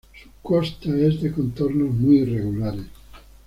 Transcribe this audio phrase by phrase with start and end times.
[0.23, 2.87] Su costa es de contornos muy irregulares.